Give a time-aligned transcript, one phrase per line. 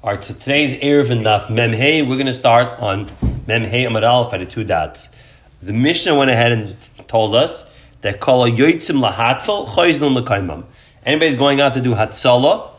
[0.00, 4.30] All right, so today's Eruvin Daf Memhei, we're going to start on Memhei Amad Aleph
[4.30, 5.08] by the two dots.
[5.60, 7.64] The Mishnah went ahead and told us
[8.02, 10.66] that Kol Yoitzim Lahatzel Choizlim Lekaimam.
[11.04, 12.70] Anybody's going out to do Hatzalah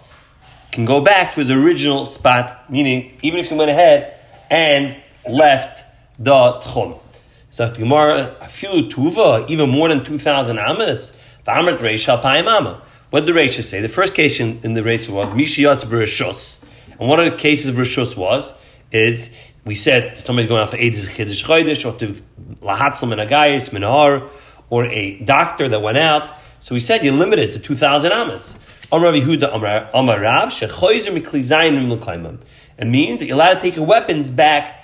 [0.71, 4.15] can go back to his original spot, meaning even if he went ahead
[4.49, 4.95] and
[5.29, 7.01] left the Tchum.
[7.49, 11.13] So Gemara, Afilu Tuva, even more than 2,000 Amas,
[11.45, 12.81] V'amrit Reish Alpayim Amma.
[13.09, 13.81] What did the Reish say?
[13.81, 16.63] The first case in, in the Reish was Mishiyat Bereshus.
[16.99, 18.53] And one of the cases of Rishus was,
[18.91, 19.33] is
[19.65, 22.21] we said somebody's going out for Kiddush Chodesh or to
[22.61, 24.29] Lahatzlam and Agayis, Minahar,
[24.69, 26.31] or a doctor that went out.
[26.59, 28.57] So we said you're limited to 2,000 amas.
[28.91, 28.99] It
[32.87, 34.83] means that you're allowed to take your weapons back.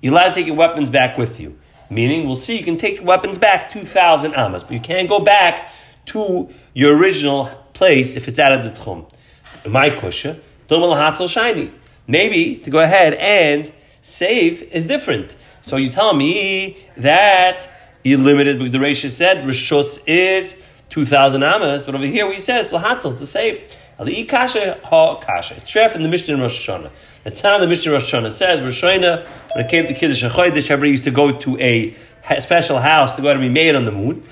[0.00, 1.58] You're allowed to take your weapons back with you.
[1.88, 5.20] Meaning, we'll see you can take your weapons back 2,000 amas, but you can't go
[5.20, 5.70] back
[6.06, 9.10] to your original place if it's out of the tchum.
[9.66, 10.40] My kusha,
[11.28, 11.70] shiny.
[12.06, 15.36] Maybe to go ahead and save is different.
[15.62, 17.68] So you tell me that
[18.04, 22.62] you're limited because the Rasha said Rishos is 2,000 amas, but over here we said
[22.62, 23.76] it's Lahatzel, it's the safe.
[23.98, 25.54] Ali kasha ha kasha.
[25.58, 26.90] It's ref in the Mishnah Rosh Hashanah.
[27.22, 30.70] The time the Mishnah Rosh Hashanah says Rosh Hashanah, when it came to Kiddush Chodesh,
[30.70, 31.94] everybody used to go to a
[32.40, 34.24] special house to go and be made on the moon.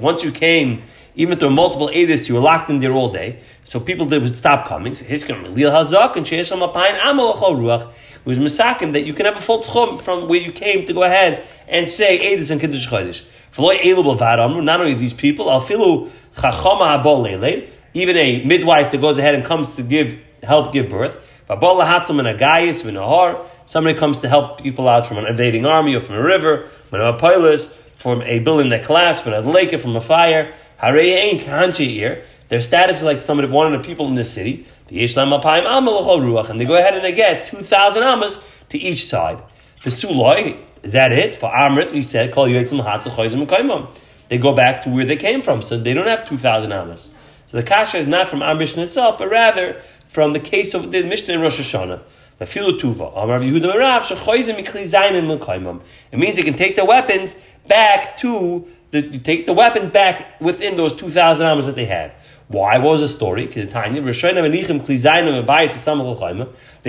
[0.00, 0.82] Once you came
[1.14, 3.40] even if there multiple edis, you were locked in there all day.
[3.64, 4.94] So people did would stop coming.
[4.94, 7.92] So his Lil Hazak and Sheish Ruach
[8.24, 11.02] was misakim that you can have a full tchum from where you came to go
[11.02, 13.24] ahead and say edis and kiddush chodesh.
[14.64, 19.44] Not only these people, I'll filu chachama habol even a midwife that goes ahead and
[19.44, 21.18] comes to give help give birth.
[23.66, 26.66] Somebody comes to help people out from an invading army or from a river,
[27.96, 30.54] from a building that collapsed, from a lake, from a fire.
[30.80, 34.66] Their status is like some of one of the people in this city.
[34.88, 39.38] And they go ahead and they get 2,000 amas to each side.
[39.84, 41.34] The suloi, is that it?
[41.36, 42.32] For Amrit, we said,
[44.28, 47.10] they go back to where they came from, so they don't have 2,000 amas.
[47.46, 51.02] So the kasha is not from Amrit itself, but rather from the case of the
[51.02, 52.00] Mishnah in Rosh Hashanah.
[52.42, 52.48] It
[56.18, 57.36] means they can take their weapons
[57.68, 62.14] back to the, you take the weapons back within those 2,000 amas that they have.
[62.48, 62.78] Why?
[62.78, 63.46] Was the story?
[63.46, 63.66] They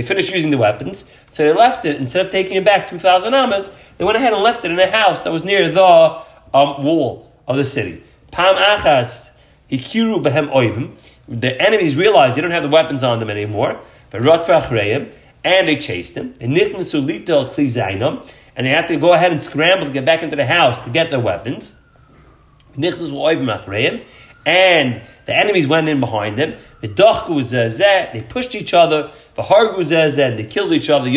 [0.02, 1.98] finished using the weapons, so they left it.
[1.98, 4.90] Instead of taking it back 2,000 amas, they went ahead and left it in a
[4.90, 8.04] house that was near the um, wall of the city.
[8.32, 9.30] Pam achas
[9.70, 10.96] hikiru behem oivim.
[11.28, 13.80] The enemies realized they don't have the weapons on them anymore.
[14.14, 16.34] And they chased them.
[16.40, 16.70] And they
[18.70, 21.20] had to go ahead and scramble to get back into the house to get their
[21.20, 21.78] weapons.
[24.44, 26.56] And the enemies went in behind them.
[26.82, 26.88] The
[28.14, 29.12] they pushed each other.
[29.38, 31.10] And they killed each other.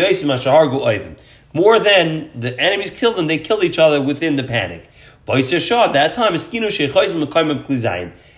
[1.52, 4.88] More than the enemies killed them, they killed each other within the panic.
[5.26, 6.34] At that time,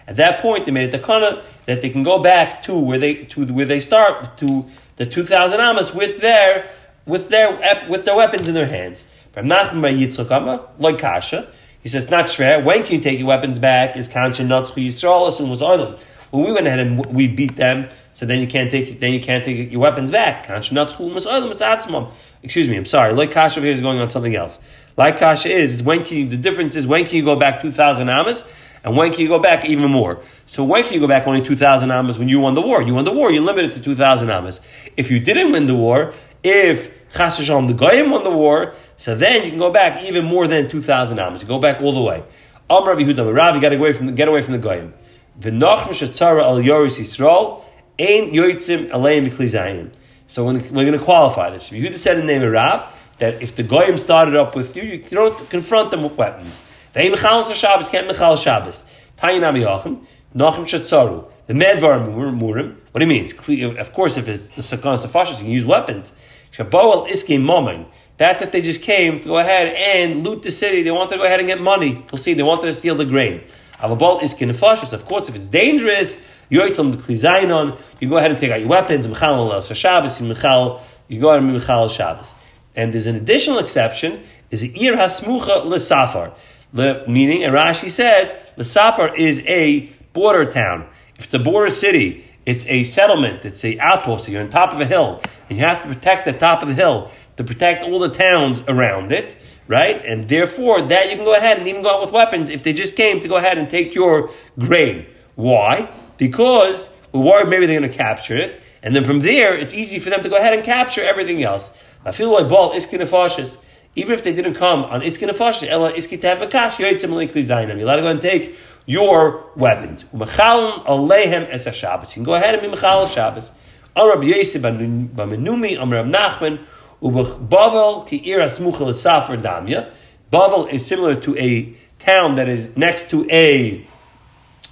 [0.09, 3.15] at that point, they made a takana that they can go back to where they
[3.15, 4.66] to where they start to
[4.97, 6.71] the two thousand amas with their
[7.06, 9.04] with their with their weapons in their hands.
[9.34, 11.48] Like Kasha,
[11.86, 12.64] he says, it's not shver.
[12.64, 13.97] When can you take your weapons back?
[13.97, 15.97] Is Kansha not Yisrael and was them?
[16.32, 19.20] When we went ahead and we beat them, so then you can't take then you
[19.20, 20.48] can't take your weapons back.
[20.48, 22.10] Kansha not was Ardham, was Atzmam.
[22.42, 23.12] Excuse me, I'm sorry.
[23.12, 24.58] Like Kasha here is going on something else.
[24.97, 27.70] Like Kasha is when can you, the difference is when can you go back two
[27.70, 28.53] thousand amas?
[28.82, 30.18] And when can you go back even more?
[30.44, 32.80] So when can you go back only 2,000 amas when you won the war?
[32.82, 34.60] You won the war, you're limited to 2,000 amas.
[34.97, 36.14] If you didn't win the war,
[36.44, 40.46] if Chas the Goyim won the war, so then you can go back even more
[40.46, 41.42] than 2,000 amas.
[41.42, 42.24] You go back all the way.
[42.68, 44.58] Amr Rav Yehuda Rav, you got to get away from the, get away from the
[44.58, 44.92] Goyim.
[45.38, 47.62] V'noch m'shatzara al yoris Yisrael,
[47.98, 49.92] ein yoitzim aleim b'klizayim.
[50.26, 51.70] So we're going to qualify this.
[51.70, 54.82] Yehuda said in the name of Rav, that if the Goyim started up with you,
[54.82, 56.60] you don't confront them with weapons.
[56.94, 58.82] Ve'im mechal Shabbos, can't mechal Shabbos.
[59.18, 61.30] Tayin Yachim, Nachim Shatzaru.
[61.46, 63.78] The Medvar Murim, what do you mean?
[63.78, 66.12] Of course, if it's the Sakon Safashis, you can use weapons.
[66.56, 67.86] Shaboel Iske Momin.
[68.16, 70.82] That's if they just came to go ahead and loot the city.
[70.82, 72.03] They wanted to go ahead and get money.
[72.10, 73.42] We'll see, they wanted to steal the grain.
[73.74, 74.94] Avabal is kinefashis.
[74.94, 76.18] Of course, if it's dangerous,
[76.48, 77.78] you the klizainon.
[78.00, 79.06] You go ahead and take out your weapons.
[79.06, 80.18] Michal for Shabbos.
[80.20, 82.34] Michal, you go ahead and Michal Shabbos.
[82.74, 86.32] And there's an additional exception: is the ir hasmucha lesafar.
[86.72, 90.86] The meaning, and Rashi says, lesafar is a border town.
[91.18, 93.45] If it's a border city, it's a settlement.
[93.45, 94.28] It's a outpost.
[94.28, 96.75] You're on top of a hill, and you have to protect the top of the
[96.75, 100.03] hill to protect all the towns around it, right?
[100.07, 102.72] And therefore, that you can go ahead and even go out with weapons if they
[102.72, 105.07] just came to go ahead and take your grain.
[105.34, 105.91] Why?
[106.16, 108.60] Because we're worried maybe they're going to capture it.
[108.83, 111.71] And then from there, it's easy for them to go ahead and capture everything else.
[112.04, 113.57] I feel like ball iskin nefashis.
[113.97, 117.78] Even if they didn't come on iskin nefashis, ella iskin tevakash yoytzim likli zainam.
[117.78, 118.54] You're allowed to go and take
[118.84, 120.04] your weapons.
[120.04, 122.10] Umachalon alehem es Shabbos.
[122.10, 123.53] You can go ahead and be mechal Shabbos.
[123.97, 126.59] Amr Rabbi Yosef b'menumi, Amr Rabbi Nachman,
[127.03, 129.91] ubach ki ira smuchel et safer damya.
[130.31, 133.87] Bavel is similar to a town that is next to a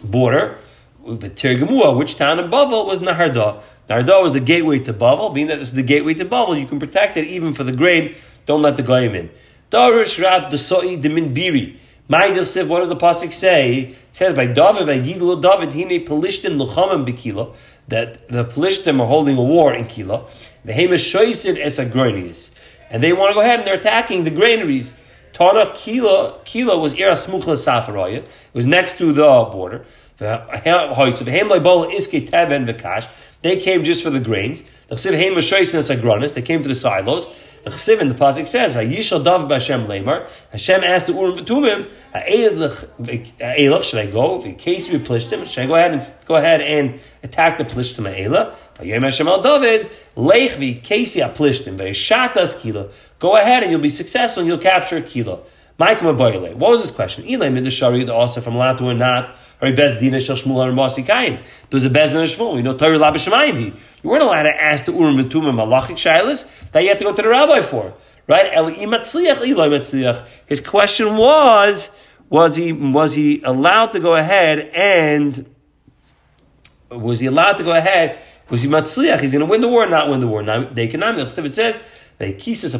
[0.02, 0.58] border.
[1.04, 3.62] Tirgamua, which town in Bavel was Nehardea.
[3.88, 5.32] Nehardea was the gateway to Bavel.
[5.34, 7.72] Being that this is the gateway to Bavel, you can protect it even for the
[7.72, 8.14] grain.
[8.46, 9.30] Don't let the goyim in.
[9.70, 11.76] Darish Rav Desoi Demin Biri.
[12.08, 13.78] Ma'idil Siv, what does the pasuk say?
[13.78, 17.54] It says by David, Vayidlo David, Hine Pelishtim Luchamim Bekila,
[17.88, 20.26] that the Pelishtim are holding a war in Kila.
[20.64, 22.50] The Hamish Shoisid Es Agronius.
[22.90, 24.94] And they want to go ahead and they're attacking the granaries.
[25.32, 28.18] Tana Kila, Kila was Ira Smuchla Safaraya.
[28.18, 29.84] It was next to the border.
[30.16, 30.36] They
[33.58, 34.62] came just for the grains.
[34.88, 37.26] They came to the silos.
[37.64, 41.88] The Chesiv in the pasuk says, "Yishal dav b'Hashem lemar." Hashem asked the Urim v'Tumim,
[42.14, 44.42] "Eilach should I go?
[44.42, 48.06] In case we plishtim, should I go ahead and go ahead and attack the plishtim
[48.06, 48.52] Eila?"
[48.82, 54.42] Yom Hashem al David, "Leich v'Kesi plishtim v'Shatas kilo." Go ahead and you'll be successful
[54.42, 55.40] and you'll capture a kilo.
[55.76, 57.24] What was his question?
[57.24, 59.34] Ilay midashari also from Latu or not.
[59.72, 59.92] There's
[61.84, 62.56] a bezin of Shmuel.
[62.56, 63.74] You know Torah Labashamayim.
[64.02, 67.12] You weren't allowed to ask the Urim V'Tumim Malachic Shilas that you had to go
[67.14, 67.94] to the rabbi for.
[68.26, 68.52] Right?
[70.46, 71.90] His question was,
[72.30, 75.54] was he, was he allowed to go ahead and,
[76.90, 78.18] was he allowed to go ahead,
[78.48, 79.20] was he matzliach?
[79.20, 80.42] He's going to win the war or not win the war?
[80.42, 81.18] They can not.
[81.18, 81.82] It says,
[82.18, 82.70] he basically,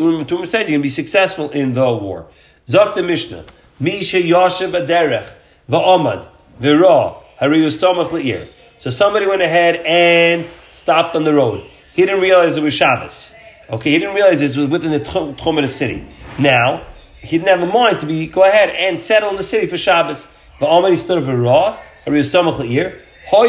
[0.00, 2.28] the Urim said, you're going to be successful in the war.
[2.68, 3.44] Zok Mishnah.
[3.80, 5.28] Misha Yashav Aderech
[5.70, 6.26] Va'amad
[6.58, 8.48] Vira Hariyu Samach Le'ir.
[8.78, 11.64] So somebody went ahead and stopped on the road.
[11.94, 13.34] He didn't realize it was Shabbos.
[13.70, 16.04] Okay, he didn't realize it was within the tchum of the city.
[16.38, 16.82] Now,
[17.20, 19.76] he didn't have a mind to be go ahead and settle in the city for
[19.76, 20.26] Shabbos.
[20.60, 23.00] Va'amad he stood Vira Hariyu Samach Le'ir.
[23.30, 23.44] He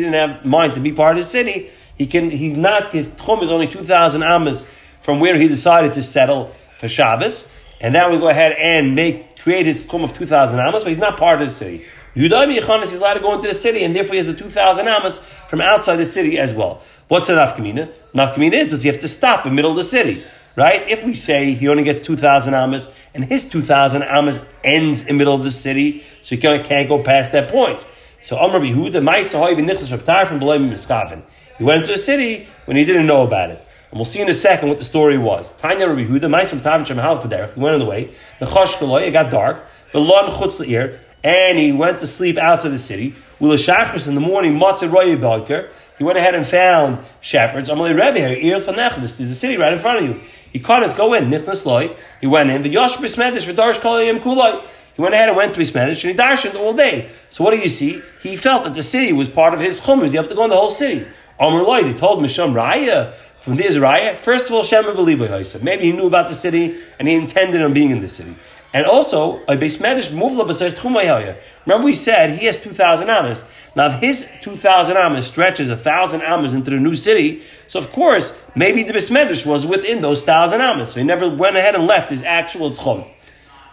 [0.00, 3.42] didn't have mind to be part of the city, he can he's not his tchum
[3.44, 4.64] is only two thousand amas
[5.00, 7.46] from where he decided to settle for Shabbos,
[7.80, 10.88] and now we go ahead and make create his tchum of two thousand amas, but
[10.88, 11.84] he's not part of the city.
[12.16, 14.48] Yudai Yechanis is allowed to go into the city, and therefore he has the two
[14.48, 15.18] thousand amas
[15.48, 16.82] from outside the city as well.
[17.08, 17.94] What's a nafkamina?
[18.14, 20.24] Nafkamina is does he have to stop in the middle of the city?
[20.56, 20.88] Right?
[20.88, 25.14] If we say he only gets 2,000 amas and his 2,000 amas ends in the
[25.14, 27.86] middle of the city, so he can't, go past that point.
[28.22, 31.22] So Amr Bihuda, Ma'isa even Nichlas Raptar from Miskavin.
[31.56, 33.66] He went into the city when he didn't know about it.
[33.90, 35.52] And we'll see in a second what the story was.
[35.54, 38.14] Tanya Rabbi Huda, Ma'isam Tavim Shem Halpader, he went on the way.
[38.38, 39.64] The Choshkaloi, it got dark.
[39.92, 43.14] The Lon Chutz Le'ir, and he went to sleep outside the city.
[43.40, 47.68] Ula Shachris in the morning, Matzah Roye Belker, he went ahead and found shepherds.
[47.68, 50.20] Amalei Rebbe Ir Fanech, this is the city right in front of you.
[50.52, 51.94] He caught us, go in, Nichnas Loi.
[52.20, 54.62] He went in, the Yosh Bismedish, Vidarsh Kalayim Kulai.
[54.94, 57.08] He went ahead and went to Bismedish, and he darshened all day.
[57.28, 58.02] So what do you see?
[58.22, 60.10] He felt that the city was part of his chumras.
[60.10, 61.06] He had to go in the whole city.
[61.38, 65.20] Amr Loi, they told Misham Raya, from the Israel, first of all, Shema believe
[65.62, 68.36] Maybe he knew about the city and he intended on being in the city.
[68.72, 73.44] And also, a Beis Medrash movla Remember, we said he has two thousand amas.
[73.74, 77.80] Now, if his two thousand amas stretches a thousand amas into the new city, so
[77.80, 80.92] of course, maybe the Beis was within those thousand amas.
[80.92, 83.08] So he never went ahead and left his actual tchum.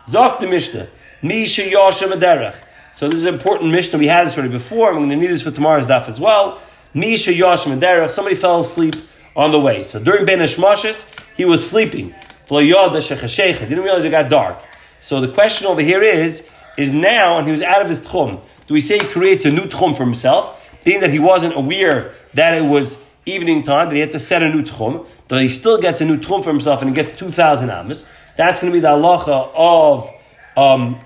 [0.08, 0.88] Zok the Mishnah,
[1.22, 2.64] Misha Aderech.
[2.96, 4.00] So this is an important Mishnah.
[4.00, 4.90] We had this already before.
[4.90, 6.60] I'm going to need this for tomorrow's daf as well.
[6.96, 8.10] Misha Yoshem Aderech.
[8.10, 8.96] Somebody fell asleep
[9.38, 9.84] on the way.
[9.84, 12.16] So during Ben he was sleeping.
[12.50, 14.58] He didn't realize it got dark.
[15.00, 18.42] So the question over here is, is now, and he was out of his tchum,
[18.68, 22.12] do we say he creates a new tchum for himself, being that he wasn't aware
[22.34, 25.50] that it was evening time, that he had to set a new tchum, but he
[25.50, 28.06] still gets a new tchum for himself and he gets 2,000 amas.
[28.38, 30.10] That's going to be the halacha of
[30.56, 31.00] um,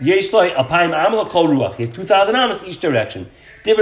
[0.00, 1.74] Yeshloi Apayim Amal Kol Ruach.
[1.74, 3.28] He has 2,000 amas each direction.
[3.64, 3.78] That's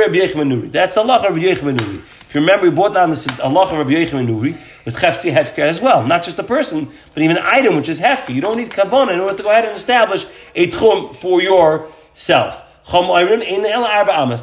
[0.97, 2.03] Allah Rabbi Yechim Nuri.
[2.33, 5.83] If you remember, we brought down this Allah Rabbi Yechim Nuri with Chefzi Hefker as
[5.83, 6.03] well.
[6.03, 8.35] Not just a person, but even an item which is Hefker.
[8.35, 10.25] You don't need Kavana in order to go ahead and establish
[10.55, 12.63] a Tchum for yourself.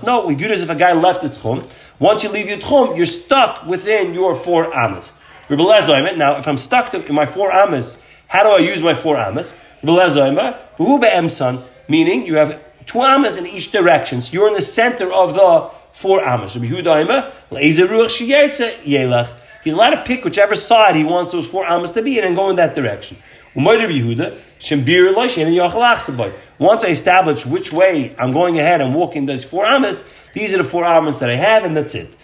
[0.04, 1.68] No, we view it as if a guy left his Tchum.
[1.98, 5.12] Once you leave your Tchum, you're stuck within your four Amas.
[5.50, 9.52] Now, if I'm stuck in my four Amas, how do I use my four Amas?
[9.82, 10.06] Meaning,
[12.28, 14.22] you have two amas in each direction.
[14.22, 16.54] So you're in the center of the four amas.
[16.54, 16.72] He's
[19.74, 22.50] allowed to pick whichever side he wants those four amas to be in and go
[22.50, 23.18] in that direction.
[23.54, 23.82] Once
[26.86, 30.64] I establish which way I'm going ahead and walking those four amas, these are the
[30.64, 32.16] four amas that I have, and that's it.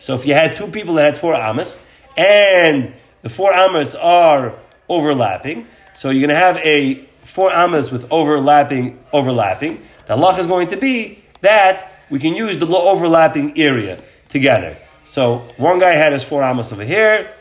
[0.00, 1.78] So if you had two people that had four amas,
[2.16, 4.54] and the four amas are
[4.88, 9.80] overlapping, so you're going to have a four amas with overlapping overlapping.
[10.06, 14.76] The Allah is going to be that we can use the overlapping area together.
[15.04, 17.34] So one guy had his four amas over here.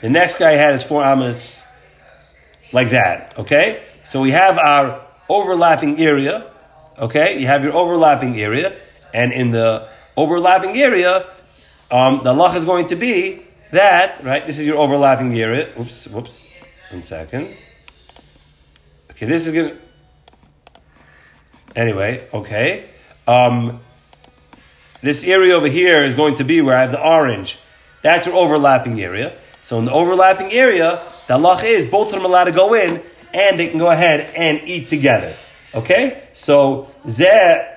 [0.00, 1.64] The next guy had his four amas
[2.72, 3.36] like that.
[3.38, 6.46] Okay, so we have our overlapping area.
[7.00, 8.78] Okay, you have your overlapping area,
[9.12, 11.26] and in the overlapping area,
[11.90, 13.42] um, the Allah is going to be
[13.72, 14.46] that right.
[14.46, 15.68] This is your overlapping area.
[15.78, 16.44] Oops, whoops.
[16.90, 17.54] One second.
[19.18, 19.74] Okay, this is gonna.
[21.74, 22.88] Anyway, okay.
[23.26, 23.80] Um,
[25.00, 27.58] this area over here is going to be where I have the orange.
[28.02, 29.32] That's your overlapping area.
[29.60, 33.02] So in the overlapping area, the Allah is both of them allowed to go in
[33.34, 35.34] and they can go ahead and eat together.
[35.74, 36.28] Okay?
[36.32, 37.74] So, zeh.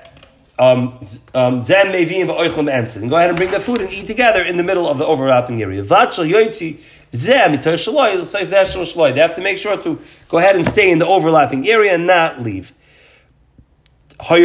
[0.60, 1.00] Um,
[1.33, 5.05] um, go ahead and bring the food and eat together in the middle of the
[5.07, 5.81] overlapping area.
[7.12, 7.62] They have
[9.36, 10.00] to make sure to
[10.30, 12.72] go ahead and stay in the overlapping area and not leave.
[14.20, 14.36] So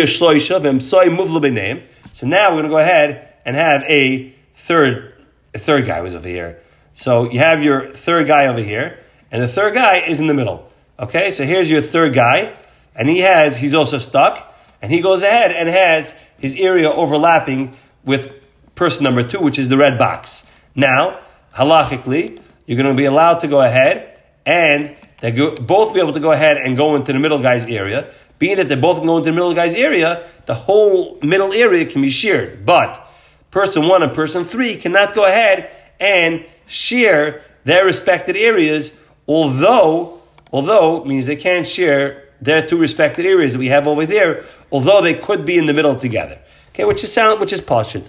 [2.27, 5.13] now we're going to go ahead and have a third,
[5.55, 6.61] a third guy was over here.
[6.95, 8.99] So you have your third guy over here,
[9.31, 10.71] and the third guy is in the middle.
[10.99, 12.57] Okay, so here's your third guy,
[12.95, 17.77] and he has, he's also stuck, and he goes ahead and has his area overlapping
[18.03, 20.47] with person number two, which is the red box.
[20.75, 21.21] Now,
[21.55, 26.21] halachically, you're going to be allowed to go ahead and they both be able to
[26.21, 28.13] go ahead and go into the middle guy's area.
[28.39, 32.03] Being that they both go into the middle guy's area, the whole middle area can
[32.03, 32.67] be sheared.
[32.67, 33.03] But
[33.51, 40.21] person one and person three cannot go ahead and share their respected areas, although,
[40.53, 45.01] although means they can't share their two respected areas that we have over there, although
[45.01, 46.39] they could be in the middle together.
[46.71, 48.07] Okay, which is sound, which is poshut.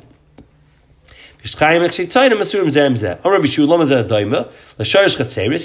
[1.47, 1.53] He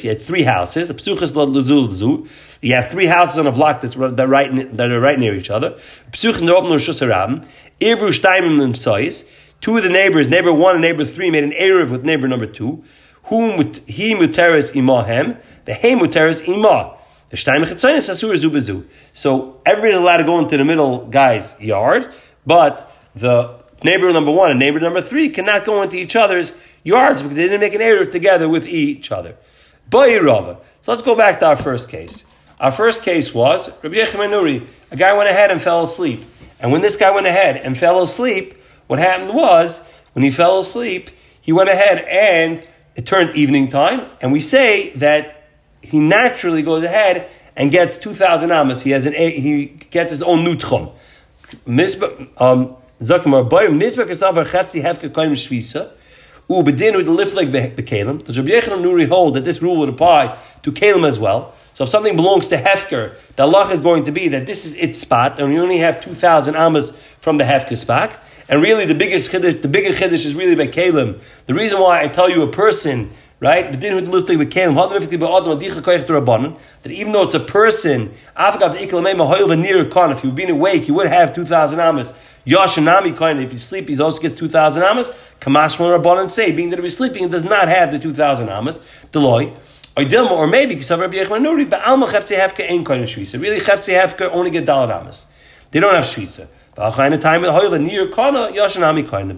[0.09, 0.89] had three houses.
[2.63, 5.49] You have three houses on a block that's that right that are right near each
[5.51, 5.79] other.
[6.13, 6.31] Two
[9.77, 12.85] of the neighbors, neighbor one and neighbor three, made an erev with neighbor number two.
[13.25, 16.99] He muteres imahem, the he muteres imah.
[19.15, 22.13] So everybody's allowed to go into the middle guy's yard,
[22.45, 26.53] but the neighbor number one and neighbor number three cannot go into each other's
[26.85, 29.37] yards because they didn't make an erev together with each other.
[29.91, 32.25] So let's go back to our first case.
[32.59, 34.67] Our first case was Rabbi Yechim Nuri.
[34.91, 36.25] A guy went ahead and fell asleep.
[36.61, 38.55] And when this guy went ahead and fell asleep,
[38.87, 41.11] what happened was, when he fell asleep,
[41.41, 44.09] he went ahead and it turned evening time.
[44.21, 45.49] And we say that
[45.81, 48.83] he naturally goes ahead and gets 2,000 amas.
[48.83, 50.93] He has an, he gets his own nutchum.
[52.39, 55.91] Um, Zakmar Bayim Mizbek Esavar Chetzi Hefke Kaim Shvisa.
[56.49, 58.25] U bedin with the lift like Bekalim.
[58.25, 61.53] Does Rabbi Yechon Nuri hold that this rule would apply to Kalim as well?
[61.75, 64.77] So if something belongs to Hefker, the Allah is going to be that this is
[64.77, 68.17] its spot, and we only have 2,000 amas from the Hefker spot.
[68.49, 71.21] And really, the biggest chiddush, the bigger chiddush is really by Kalim.
[71.47, 74.05] The reason why I tell you a person, right, that even
[77.13, 78.15] though it's a person,
[80.15, 82.13] if you've been awake, you would have 2,000 amas.
[82.47, 85.11] Yashanami kind if you sleep, he also gets 2,000 amas.
[85.41, 88.81] Kamash Rabbanan say, being that he was sleeping, it does not have the 2,000 amas.
[89.13, 89.57] Deloy.
[89.97, 93.39] Or maybe because of Rabbi Yechman Nuri, but Alma Chefze Hefka ain't kind of Shvisa.
[93.41, 95.27] Really, Chefze Hefka only get Dalad Amas.
[95.71, 96.49] They don't have Shvisa.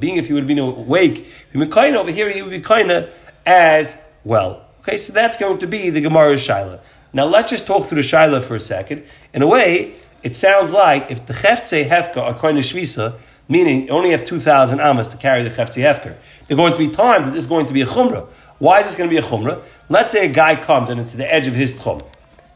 [0.01, 1.17] Being if he would have been awake,
[1.51, 3.11] he would be kind over here, he would be Kaina
[3.45, 4.65] as well.
[4.83, 6.79] Okay, so that's going to be the Gemara Shaila.
[7.13, 9.03] Now let's just talk through the Shaila for a second.
[9.33, 13.87] In a way, it sounds like if the Chefze Hefka are kind of Shvisa, meaning
[13.87, 16.17] you only have 2,000 amas to carry the Chefze Hefker,
[16.47, 18.27] there are going to be times that this is going to be a Chumrah.
[18.59, 19.63] Why is this going to be a chumrah?
[19.89, 22.01] Let's say a guy comes and it's the edge of his tchum.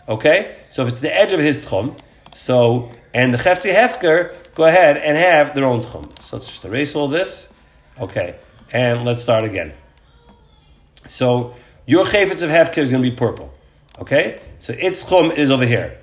[0.09, 0.57] Okay?
[0.69, 1.99] So if it's the edge of his tchum,
[2.35, 6.23] so, and the chefzi hefker go ahead and have their own tchum.
[6.23, 7.53] So let's just erase all this.
[8.01, 8.37] Okay.
[8.73, 9.75] And let's start again.
[11.09, 11.55] So
[11.87, 13.53] your chayfetz of hefker is going to be purple.
[14.01, 14.41] Okay?
[14.61, 15.99] So its tchum is over here.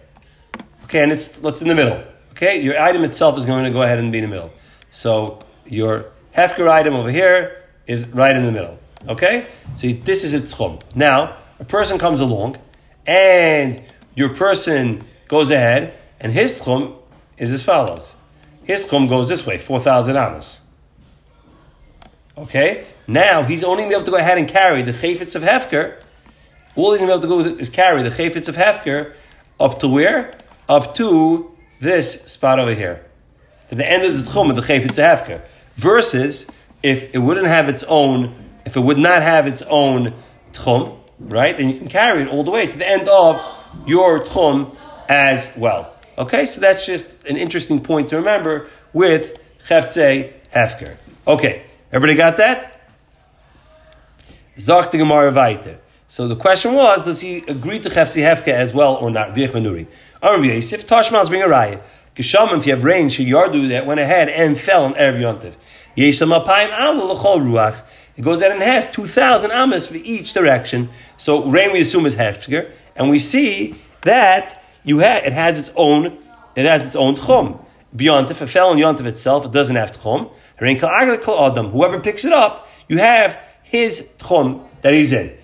[0.85, 2.03] Okay, and it's what's in the middle.
[2.31, 2.61] Okay?
[2.61, 4.51] Your item itself is going to go ahead and be in the middle.
[4.91, 8.77] So your hefker item over here is right in the middle.
[9.07, 9.47] Okay?
[9.73, 10.79] So this is its chum.
[10.93, 12.57] Now, a person comes along
[13.07, 13.81] and
[14.15, 16.95] your person goes ahead and his chum
[17.37, 18.15] is as follows.
[18.63, 20.61] His chum goes this way, 4,000 amas.
[22.37, 22.85] Okay?
[23.07, 25.41] Now he's only going to be able to go ahead and carry the chayfetz of
[25.41, 25.99] Hefker.
[26.75, 29.13] All he's going to be able to go is carry the chayfetz of Hefker
[29.59, 30.31] up to where?
[30.67, 33.05] Up to this spot over here.
[33.69, 35.41] To the end of the tchum the chayfetz Hefker.
[35.75, 36.47] Versus
[36.81, 40.13] if it wouldn't have its own, if it would not have its own
[40.53, 41.55] tchum, right?
[41.55, 43.41] Then you can carry it all the way to the end of
[43.85, 44.75] your tchum
[45.09, 45.93] as well.
[46.17, 50.95] Okay, so that's just an interesting point to remember with Cheftze Hefker.
[51.27, 52.89] Okay, everybody got that?
[54.57, 55.79] Zok the Gemara.
[56.07, 59.35] So the question was, does he agree to Cheftze Hefker as well or not?
[59.35, 59.87] Manuri.
[60.25, 61.83] Aram Yosef, Tashmal's bring a riot.
[62.15, 65.53] Geshamim, if you have rain, Yardu that went ahead and fell on Erev Yontiv.
[65.95, 67.83] Yesham Apayim Al L'chol Ruach.
[68.17, 70.89] It goes out and has 2,000 amas for each direction.
[71.17, 75.71] So rain we assume is hefker, and we see that you ha- it has its
[75.75, 76.17] own
[76.55, 77.63] it has its own tchum.
[77.95, 80.31] Beyond if it fell on yontif itself, it doesn't have tchum.
[80.59, 81.69] Adam.
[81.69, 85.37] Whoever picks it up, you have his tchum that he's in.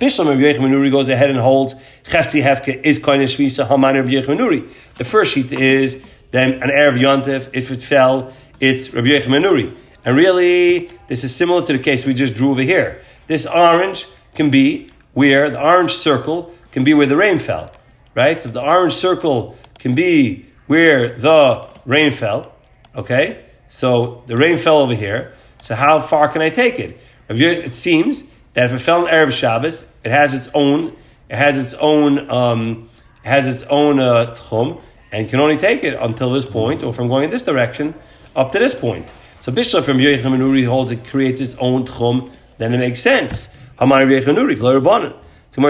[0.00, 4.66] Bishlam goes ahead and holds Chefzi Hefka is Koina Shvisa Haman Rabbi
[4.96, 10.16] The first sheet is then an Erev Yontif, if it fell, it's Rabbi Yechim And
[10.16, 13.00] really, this is similar to the case we just drew over here.
[13.26, 17.70] This orange can be where the orange circle can be where the rain fell,
[18.14, 18.38] right?
[18.40, 22.52] So the orange circle can be where the rain fell,
[22.96, 23.44] okay?
[23.68, 25.32] So the rain fell over here.
[25.62, 26.98] So how far can I take it?
[27.28, 30.96] It seems that if it fell on Erev Shabbos, it has its own,
[31.30, 32.90] it has its own, um,
[33.24, 34.80] it has its own uh, tchum,
[35.12, 37.94] and can only take it until this point, or from going in this direction,
[38.34, 39.12] up to this point.
[39.40, 43.48] So Bishla from Yerich Uri holds it creates its own tchum, then it makes sense.
[43.76, 45.14] Hamar Yerich Uri, V'lo
[45.54, 45.60] it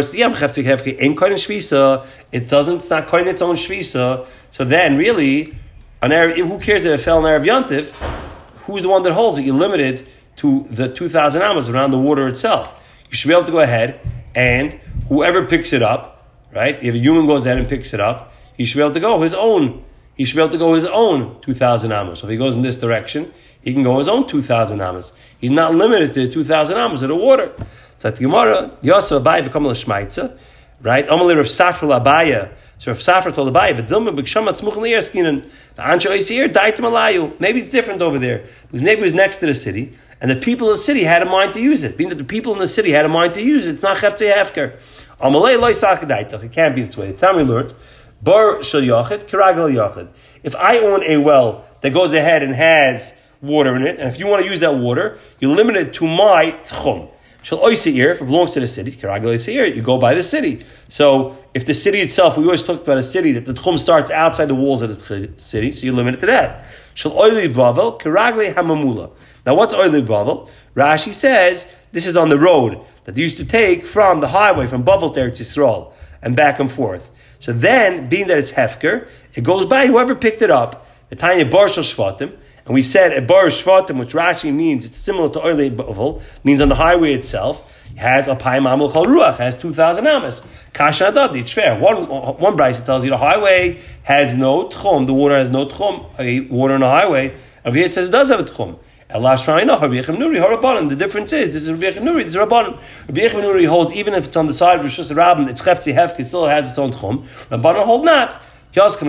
[2.49, 4.27] doesn't, it's not coin its own shvisa.
[4.51, 5.55] So then, really,
[6.01, 8.22] an Arab, who cares that it fell in Arab Yantiv?
[8.63, 9.45] Who's the one that holds it?
[9.45, 12.81] You're limited to the 2,000 amas around the water itself.
[13.11, 14.01] You should be able to go ahead
[14.35, 14.73] and
[15.09, 16.83] whoever picks it up, right?
[16.83, 19.21] If a human goes ahead and picks it up, he should be able to go
[19.21, 19.85] his own
[20.15, 22.21] he should be able to go his own 2,000 amas.
[22.21, 23.33] So if he goes in this direction,
[23.63, 25.13] he can go his own 2,000 amas.
[25.39, 27.53] He's not limited to 2,000 amas of the water.
[27.99, 30.39] So at the Gemara, Yotzav Abaye v'kam l'shmaitza,
[30.83, 31.07] right?
[31.07, 32.53] Amalei Rav Safra.
[32.83, 37.39] So Rav Safra told Abaye, v'dilma b'kshama tzmuch l'yer skinan, v'ancha oisir, daitim alayu.
[37.39, 38.45] Maybe it's different over there.
[38.63, 41.23] Because maybe it was next to the city, and the people in the city had
[41.23, 41.97] a mind to use it.
[41.97, 43.99] Being that the people in the city had a mind to use it, it's not
[43.99, 44.81] cheftzei hefker.
[45.21, 46.43] Amalei loy sakadaitach.
[46.43, 47.13] It can't be this way.
[47.13, 47.73] The we learned,
[48.21, 50.09] Bar shel yachid, kiragel yachid.
[50.43, 54.19] If I own a well that goes ahead and has water in it, and if
[54.19, 57.12] you want to use that water, you limit it to my tchum.
[57.43, 60.65] Shall oiseir, if it belongs to the city, you go by the city.
[60.89, 64.11] So if the city itself, we always talked about a city that the tchum starts
[64.11, 66.69] outside the walls of the city, so you limit it to that.
[66.95, 69.11] Shall oili bavel, kiragel hamamula.
[69.45, 70.49] Now what's oili bavel?
[70.77, 74.67] Rashi says this is on the road that they used to take from the highway
[74.67, 77.11] from Bavel to Eretz Yisrael and back and forth.
[77.41, 80.87] So then, being that it's hefker, it goes by whoever picked it up.
[81.09, 85.29] The tiny bar shvatim, and we said a bar shvatim, which Rashi means it's similar
[85.31, 87.69] to oile bavel, means on the highway itself.
[87.97, 90.41] Has a paim amul chal ruach, has two thousand amas.
[90.73, 91.79] Kasha adad, fair.
[91.79, 96.07] One one brisa tells you the highway has no tchum, the water has no tchum,
[96.19, 97.35] a water on the highway.
[97.67, 98.79] Over it says it does have a tchum.
[99.13, 102.79] The difference is this is Rabbi Nuri, this is Rabban.
[103.09, 106.19] Rabbi Nuri holds even if it's on the side of Rishus Rabbin, it's Chefzi Hefk,
[106.19, 107.27] it still has its own tchum.
[107.51, 108.41] Rabban hold not.
[108.75, 109.05] Yosef.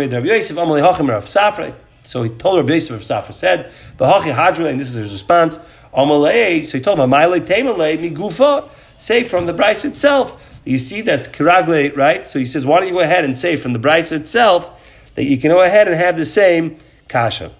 [2.03, 5.59] So he told Rabbi Yosef Rav Safra said, "B'Hachi Hadra," and this is his response.
[5.95, 6.65] Amalei.
[6.65, 8.69] So he told him, "Amalei Temalei Migufa."
[9.03, 10.41] Say from the Braisa itself.
[10.65, 12.25] You see that's kiragle, right?
[12.25, 14.81] So he says, why don't you go ahead and say from the Braisa itself
[15.15, 16.77] that you can go ahead and have the same
[17.09, 17.51] kasha.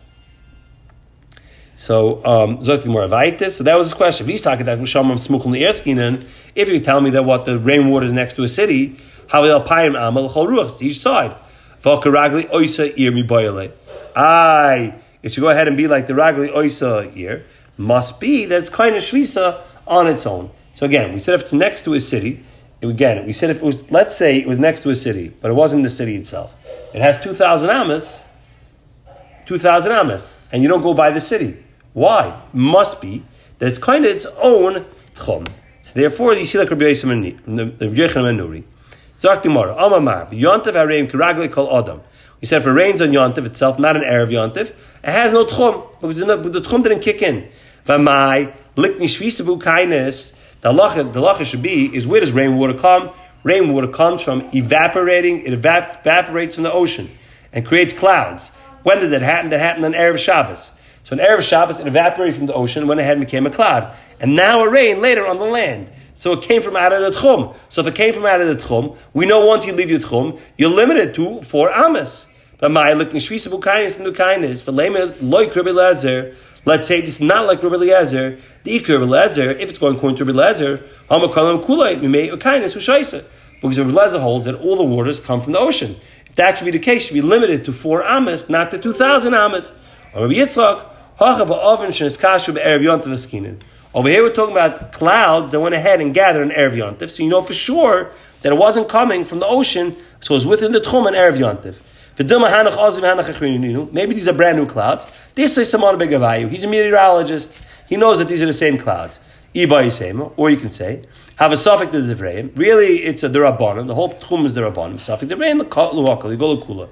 [1.76, 4.30] So, um, so that was his question.
[4.30, 4.46] If
[6.70, 8.96] you tell me that what the rainwater is next to a city,
[10.82, 11.36] each side?
[14.16, 17.46] Aye, it should go ahead and be like the ragli oisa ear.
[17.78, 20.52] Must be that it's kind of shvisa on its own.
[20.74, 22.44] So again, we said if it's next to a city,
[22.82, 25.50] again, we said if it was, let's say it was next to a city, but
[25.50, 26.56] it wasn't the city itself.
[26.94, 28.26] It has 2,000 amas,
[29.46, 31.64] 2,000 amas, and you don't go by the city.
[31.94, 32.42] Why?
[32.54, 33.24] Must be
[33.60, 35.48] that it's kind of its own tchum.
[35.82, 38.64] So therefore, you see like Rabbi Yosef and Nuri.
[39.20, 42.02] Zak Gemara, Amamar, Yontav Hareim Kiragle Kol Adam.
[42.44, 45.46] We said if it rains on Yontav itself, not an Erev Yontav, it has no
[45.46, 47.48] tchum, because the, tchum didn't kick in.
[47.86, 53.12] Vamai, Likni Shvisabu Kindness, the halacha, should be, is where does rainwater come?
[53.44, 57.10] Rainwater comes from evaporating, it evap- evaporates from the ocean
[57.54, 58.50] and creates clouds.
[58.84, 59.52] When did that happen?
[59.52, 60.72] That happened on Erev Shabbos.
[61.06, 63.96] So an Erev Shabbos, it evaporated from the ocean, went ahead and became a cloud.
[64.20, 65.90] And now a rain later on the land.
[66.14, 67.56] So it came from out of the Tchum.
[67.70, 70.02] So if it came from out of the Tchum, we know once you leave your
[70.02, 72.28] Tchum, you're limited to four Amas.
[72.66, 72.78] Let's
[76.88, 78.40] say this is not like Rabbi Lezer.
[78.64, 80.78] The ikr Rabbi if it's going according to Rabbi Lezer,
[81.10, 83.26] hamakalam kulay mimei ukainis ushaisa.
[83.60, 85.98] Because Rabbi Lezer holds that all the waters come from the ocean.
[86.26, 88.94] If that should be the case, should be limited to four amas, not to two
[88.94, 89.74] thousand amas.
[90.16, 90.86] Or Rabbi Yitzchak.
[93.96, 97.10] Over here, we're talking about cloud that went ahead and gathered an Erev Yontif.
[97.10, 100.46] So you know for sure that it wasn't coming from the ocean, so it was
[100.46, 101.82] within the Tchum and Erev Yontif.
[102.18, 105.12] Maybe these are brand new clouds.
[105.34, 106.50] This is Samana Begavayu.
[106.50, 107.64] He's a meteorologist.
[107.90, 109.20] He knows that these are the same clouds.
[109.56, 111.02] Or you can say,
[111.38, 112.56] have a suffix to the Devrayim.
[112.56, 113.88] Really, it's a Durabanim.
[113.88, 115.00] The whole Tchum is Durabanim.
[115.00, 116.88] Suffix Devrayim, the Luakal, the Golokula.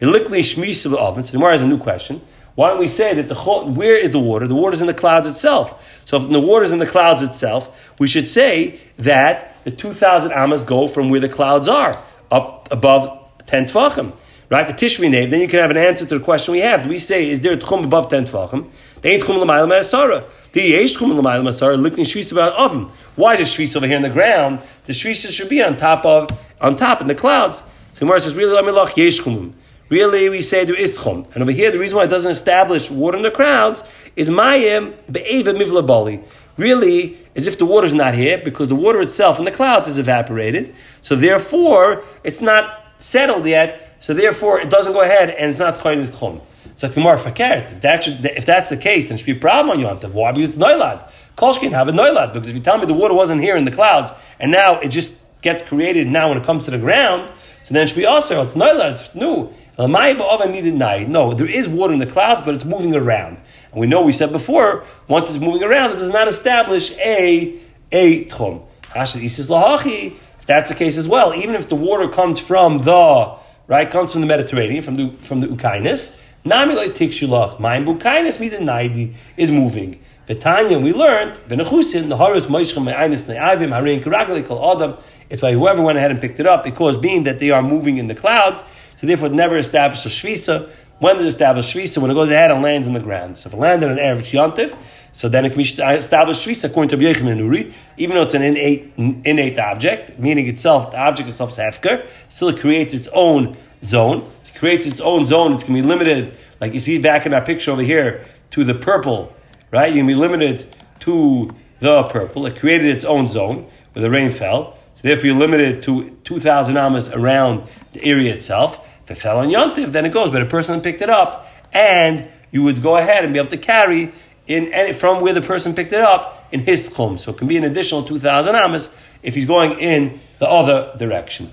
[0.00, 1.22] Likely Shmis of the oven.
[1.22, 2.20] So the Gemara has a new question.
[2.56, 4.46] Why don't we say that the where is the water?
[4.46, 6.02] The water is in the clouds itself.
[6.04, 10.32] So if the water is in the clouds itself, we should say that the 2,000
[10.32, 14.12] amas go from where the clouds are, up above 10 tvachim.
[14.50, 14.66] Right?
[14.66, 16.82] The Tishri name, then you can have an answer to the question we have.
[16.82, 18.70] Do we say, is there a tchum above 10 tvachim?
[19.00, 20.24] They ain't tchum l'mayla ma'asara.
[20.52, 22.90] The yesh tchum l'mayla ma'asara, looking shvis about oven.
[23.16, 24.60] Why is the shvis over here in the ground?
[24.84, 26.28] The shvis should be on top of,
[26.60, 27.64] on top in the clouds.
[27.94, 29.54] So Gemara says, really, loch yesh tchumim.
[29.88, 31.32] Really, we say there is tchum.
[31.34, 33.82] And over here, the reason why it doesn't establish water in the crowds
[34.16, 36.20] is mayim be'eva mivla bali.
[36.56, 39.88] Really, as if the water is not here, because the water itself in the clouds
[39.88, 40.74] is evaporated.
[41.00, 43.83] So therefore, it's not settled yet.
[44.04, 46.42] So therefore, it doesn't go ahead and it's not chayin tchum.
[46.76, 47.72] So Gemara fakert.
[47.72, 50.12] If that if that's the case, then it should be a problem on Yom Tov.
[50.12, 50.30] Why?
[50.30, 51.10] Because it's noilad.
[51.38, 52.34] Kolshkin have a noilad.
[52.34, 54.88] Because if you tell me the water wasn't here in the clouds and now it
[54.88, 58.04] just gets created now when it comes to the ground, so then it should be
[58.04, 58.92] also it's noilad.
[58.92, 59.50] It's new.
[59.78, 63.38] No, there is water in the clouds, but it's moving around.
[63.72, 67.58] And we know we said before, once it's moving around, it does not establish a
[67.90, 68.66] a tchum.
[68.94, 74.12] If that's the case as well, even if the water comes from the right, comes
[74.12, 79.98] from the Mediterranean, from the from the Ukainis, Namilay tikshulach, ma'im bukainis midinaidi is moving.
[80.28, 84.96] Betanya, we learned, Benechusin, the Horus Moishchem Me'ainis Ne'avim, Harin Karagali Kol Adam.
[85.30, 87.98] It's by whoever went ahead and picked it up, because being that they are moving
[87.98, 88.62] in the clouds,
[88.96, 90.70] so therefore never established a Shvisa.
[90.98, 91.98] When does it establish Shvisa?
[91.98, 93.36] When it goes ahead and lands in the ground.
[93.36, 94.76] So if it landed on Erev Yontiv,
[95.12, 98.22] so then it can be uh, established Shvisa according to Yechim and Uri, even though
[98.22, 102.94] it's an innate, innate object, meaning itself, the object itself is Hefker, still it creates
[102.94, 104.28] its own zone.
[104.44, 107.34] It creates its own zone, it's going to be limited, like you see back in
[107.34, 109.32] our picture over here, to the purple,
[109.70, 109.92] right?
[109.92, 112.46] Going to be limited to the purple.
[112.46, 114.78] It created its own zone where the rain fell.
[114.94, 118.88] So therefore you're limited to 2,000 amas around the area itself.
[119.04, 120.30] If it fell on Yontif, then it goes.
[120.30, 123.58] But a person picked it up, and you would go ahead and be able to
[123.58, 124.12] carry
[124.46, 127.18] in from where the person picked it up in his tchum.
[127.18, 131.50] So it can be an additional 2,000 amas if he's going in the other direction.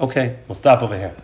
[0.00, 1.14] Okay, we'll stop over here.